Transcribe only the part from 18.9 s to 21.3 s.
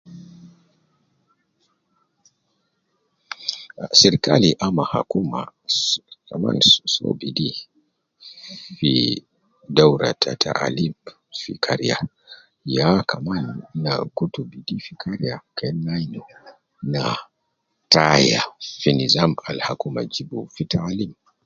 nizam al hakuma jib fi taalim.